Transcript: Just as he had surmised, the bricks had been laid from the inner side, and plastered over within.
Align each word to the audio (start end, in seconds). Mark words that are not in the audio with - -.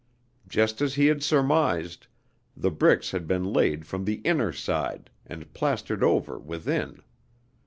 Just 0.47 0.81
as 0.81 0.95
he 0.95 1.05
had 1.05 1.21
surmised, 1.21 2.07
the 2.57 2.71
bricks 2.71 3.11
had 3.11 3.27
been 3.27 3.43
laid 3.53 3.85
from 3.85 4.03
the 4.03 4.15
inner 4.23 4.51
side, 4.51 5.11
and 5.27 5.53
plastered 5.53 6.03
over 6.03 6.39
within. 6.39 7.03